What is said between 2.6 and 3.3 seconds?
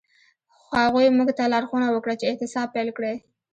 پیل کړئ.